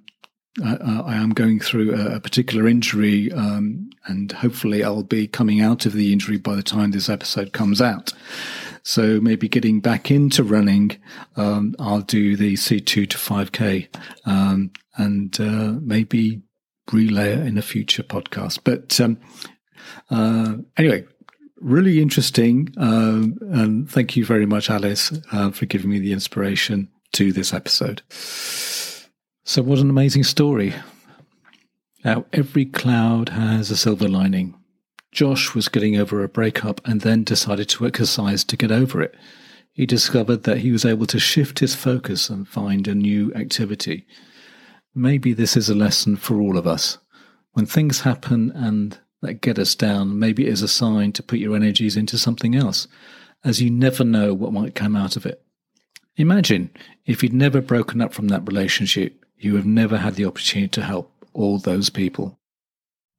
uh, 0.64 1.04
I 1.06 1.16
am 1.16 1.30
going 1.30 1.60
through 1.60 1.96
a, 1.96 2.16
a 2.16 2.20
particular 2.20 2.68
injury, 2.68 3.32
um, 3.32 3.90
and 4.06 4.32
hopefully 4.32 4.84
I'll 4.84 5.04
be 5.04 5.28
coming 5.28 5.62
out 5.62 5.86
of 5.86 5.94
the 5.94 6.12
injury 6.12 6.38
by 6.38 6.56
the 6.56 6.64
time 6.64 6.92
this 6.92 7.08
episode 7.08 7.54
comes 7.54 7.82
out. 7.82 8.14
So 8.84 9.20
maybe 9.22 9.48
getting 9.48 9.80
back 9.80 10.12
into 10.12 10.44
running, 10.44 10.98
um, 11.36 11.76
I'll 11.80 12.02
do 12.02 12.36
the 12.36 12.54
C2 12.54 13.10
to 13.10 13.18
5K 13.18 13.88
um, 14.26 14.72
and 14.98 15.40
uh, 15.40 15.80
maybe 15.82 16.42
relay 16.92 17.34
it 17.34 17.46
in 17.46 17.58
a 17.58 17.62
future 17.62 18.04
podcast. 18.04 18.60
But 18.64 19.00
um, 19.00 19.18
uh, 20.10 20.56
anyway, 20.78 21.06
really 21.60 22.02
interesting. 22.02 22.74
Uh, 22.78 23.28
and 23.54 23.90
thank 23.90 24.16
you 24.16 24.26
very 24.26 24.46
much, 24.46 24.70
Alice, 24.70 25.12
uh, 25.32 25.52
for 25.52 25.66
giving 25.66 25.90
me 25.90 26.00
the 26.00 26.14
inspiration 26.14 26.90
to 27.14 27.32
this 27.32 27.54
episode. 27.54 28.02
So, 28.10 29.62
what 29.62 29.80
an 29.80 29.90
amazing 29.90 30.24
story. 30.24 30.74
Now, 32.06 32.26
every 32.32 32.66
cloud 32.66 33.30
has 33.30 33.72
a 33.72 33.78
silver 33.78 34.08
lining. 34.08 34.59
Josh 35.12 35.56
was 35.56 35.70
getting 35.70 35.98
over 35.98 36.24
a 36.24 36.30
breakup 36.30 36.82
and 36.86 37.02
then 37.02 37.24
decided 37.24 37.70
to 37.70 37.86
exercise 37.86 38.44
to 38.44 38.58
get 38.58 38.72
over 38.72 39.02
it. 39.02 39.16
He 39.72 39.86
discovered 39.86 40.44
that 40.44 40.60
he 40.60 40.72
was 40.72 40.86
able 40.86 41.06
to 41.08 41.20
shift 41.20 41.60
his 41.60 41.76
focus 41.76 42.30
and 42.30 42.48
find 42.48 42.88
a 42.88 42.96
new 42.96 43.34
activity. 43.34 44.06
Maybe 44.94 45.34
this 45.34 45.56
is 45.56 45.70
a 45.70 45.76
lesson 45.76 46.16
for 46.16 46.40
all 46.40 46.58
of 46.58 46.68
us. 46.68 46.98
When 47.54 47.66
things 47.66 48.02
happen 48.02 48.52
and 48.52 48.98
that 49.22 49.42
get 49.42 49.60
us 49.60 49.76
down, 49.76 50.20
maybe 50.20 50.46
it 50.48 50.54
is 50.54 50.62
a 50.62 50.68
sign 50.68 51.12
to 51.14 51.24
put 51.24 51.40
your 51.40 51.56
energies 51.56 51.98
into 51.98 52.18
something 52.18 52.56
else, 52.56 52.88
as 53.44 53.62
you 53.62 53.70
never 53.70 54.04
know 54.04 54.34
what 54.34 54.54
might 54.54 54.76
come 54.76 54.96
out 54.96 55.16
of 55.16 55.26
it. 55.26 55.44
Imagine 56.18 56.70
if 57.06 57.24
you'd 57.24 57.34
never 57.34 57.62
broken 57.62 58.02
up 58.02 58.14
from 58.14 58.28
that 58.28 58.48
relationship, 58.48 59.26
you 59.38 59.56
have 59.56 59.66
never 59.66 59.98
had 59.98 60.16
the 60.16 60.26
opportunity 60.26 60.70
to 60.70 60.84
help 60.84 61.12
all 61.34 61.58
those 61.60 61.90
people. 61.90 62.39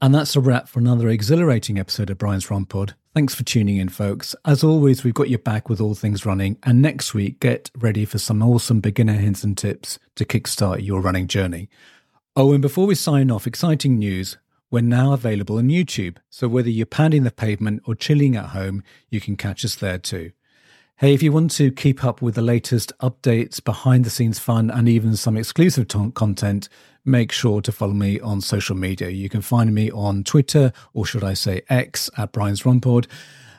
And 0.02 0.14
that's 0.14 0.34
a 0.34 0.40
wrap 0.40 0.66
for 0.66 0.78
another 0.78 1.10
exhilarating 1.10 1.78
episode 1.78 2.08
of 2.08 2.16
Brian's 2.16 2.50
Run 2.50 2.64
Pod. 2.64 2.94
Thanks 3.12 3.34
for 3.34 3.42
tuning 3.44 3.76
in, 3.76 3.90
folks. 3.90 4.34
As 4.46 4.64
always, 4.64 5.04
we've 5.04 5.12
got 5.12 5.28
your 5.28 5.40
back 5.40 5.68
with 5.68 5.78
all 5.78 5.94
things 5.94 6.24
running. 6.24 6.56
And 6.62 6.80
next 6.80 7.12
week, 7.12 7.38
get 7.38 7.70
ready 7.76 8.06
for 8.06 8.16
some 8.16 8.42
awesome 8.42 8.80
beginner 8.80 9.12
hints 9.12 9.44
and 9.44 9.58
tips 9.58 9.98
to 10.14 10.24
kickstart 10.24 10.86
your 10.86 11.02
running 11.02 11.26
journey. 11.26 11.68
Oh, 12.34 12.54
and 12.54 12.62
before 12.62 12.86
we 12.86 12.94
sign 12.94 13.30
off, 13.30 13.46
exciting 13.46 13.98
news. 13.98 14.38
We're 14.70 14.80
now 14.80 15.12
available 15.12 15.58
on 15.58 15.68
YouTube. 15.68 16.16
So 16.30 16.48
whether 16.48 16.70
you're 16.70 16.86
pounding 16.86 17.24
the 17.24 17.30
pavement 17.30 17.82
or 17.84 17.94
chilling 17.94 18.36
at 18.36 18.50
home, 18.50 18.82
you 19.10 19.20
can 19.20 19.36
catch 19.36 19.64
us 19.66 19.74
there 19.74 19.98
too. 19.98 20.30
Hey, 20.96 21.12
if 21.12 21.22
you 21.22 21.32
want 21.32 21.50
to 21.52 21.72
keep 21.72 22.04
up 22.04 22.22
with 22.22 22.36
the 22.36 22.42
latest 22.42 22.92
updates, 23.00 23.62
behind 23.62 24.04
the 24.04 24.10
scenes 24.10 24.38
fun, 24.38 24.70
and 24.70 24.88
even 24.88 25.16
some 25.16 25.36
exclusive 25.36 25.88
t- 25.88 26.10
content, 26.14 26.68
make 27.10 27.32
sure 27.32 27.60
to 27.60 27.72
follow 27.72 27.92
me 27.92 28.20
on 28.20 28.40
social 28.40 28.76
media. 28.76 29.08
You 29.10 29.28
can 29.28 29.42
find 29.42 29.74
me 29.74 29.90
on 29.90 30.24
Twitter, 30.24 30.72
or 30.94 31.04
should 31.04 31.24
I 31.24 31.34
say 31.34 31.62
X, 31.68 32.08
at 32.16 32.32
Brian's 32.32 32.62
Runpod. 32.62 33.06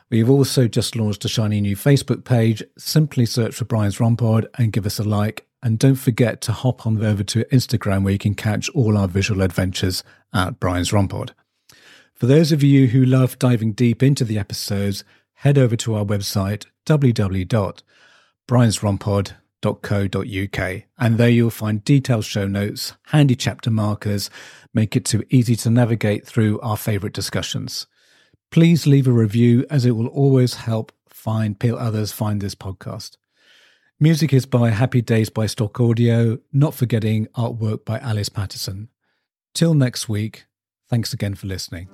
We've 0.09 0.29
also 0.29 0.67
just 0.67 0.95
launched 0.95 1.25
a 1.25 1.29
shiny 1.29 1.61
new 1.61 1.75
Facebook 1.75 2.23
page. 2.25 2.63
Simply 2.77 3.25
search 3.25 3.55
for 3.55 3.65
Brian's 3.65 3.97
Runpod 3.97 4.45
and 4.57 4.73
give 4.73 4.85
us 4.85 4.99
a 4.99 5.03
like. 5.03 5.47
And 5.63 5.79
don't 5.79 5.95
forget 5.95 6.41
to 6.41 6.51
hop 6.51 6.85
on 6.87 7.03
over 7.03 7.23
to 7.23 7.45
Instagram 7.45 8.03
where 8.03 8.13
you 8.13 8.19
can 8.19 8.35
catch 8.35 8.69
all 8.69 8.97
our 8.97 9.07
visual 9.07 9.41
adventures 9.41 10.03
at 10.33 10.59
Brian's 10.59 10.91
Runpod. 10.91 11.31
For 12.13 12.25
those 12.25 12.51
of 12.51 12.61
you 12.61 12.87
who 12.87 13.05
love 13.05 13.39
diving 13.39 13.73
deep 13.73 14.03
into 14.03 14.25
the 14.25 14.37
episodes, 14.37 15.03
head 15.33 15.57
over 15.57 15.75
to 15.77 15.95
our 15.95 16.05
website, 16.05 16.65
www.briansrunpod.co.uk, 19.61 20.83
and 20.97 21.17
there 21.17 21.29
you'll 21.29 21.49
find 21.49 21.83
detailed 21.83 22.25
show 22.25 22.47
notes, 22.47 22.93
handy 23.07 23.35
chapter 23.35 23.69
markers, 23.69 24.29
make 24.73 24.95
it 24.95 25.05
too 25.05 25.23
easy 25.29 25.55
to 25.57 25.69
navigate 25.69 26.25
through 26.25 26.59
our 26.61 26.77
favourite 26.77 27.13
discussions. 27.13 27.87
Please 28.49 28.87
leave 28.87 29.07
a 29.07 29.11
review 29.11 29.65
as 29.69 29.85
it 29.85 29.91
will 29.91 30.07
always 30.07 30.55
help 30.55 30.91
find 31.09 31.63
others 31.63 32.11
find 32.11 32.41
this 32.41 32.55
podcast. 32.55 33.17
Music 33.99 34.33
is 34.33 34.47
by 34.47 34.71
Happy 34.71 35.01
Days 35.01 35.29
by 35.29 35.45
Stock 35.45 35.79
Audio, 35.79 36.39
not 36.51 36.73
forgetting 36.73 37.27
artwork 37.37 37.85
by 37.85 37.99
Alice 37.99 38.29
Patterson. 38.29 38.89
Till 39.53 39.75
next 39.75 40.09
week, 40.09 40.45
thanks 40.89 41.13
again 41.13 41.35
for 41.35 41.45
listening. 41.45 41.87